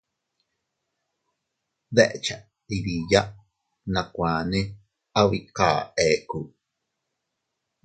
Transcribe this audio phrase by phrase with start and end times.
[1.95, 2.35] Deche
[2.73, 3.21] iydiya,
[3.93, 4.59] nakuane
[5.19, 5.67] abika
[6.09, 6.39] ekku.